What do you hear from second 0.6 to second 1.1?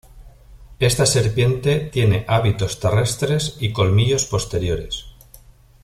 Esta